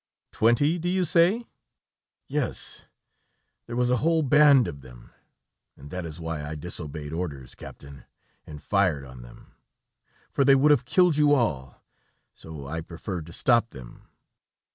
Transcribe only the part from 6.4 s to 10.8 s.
I disobeyed orders, captain, and fired on them, for they would